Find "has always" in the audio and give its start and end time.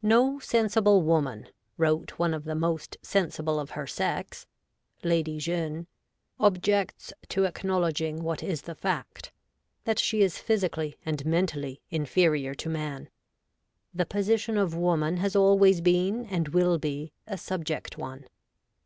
15.18-15.82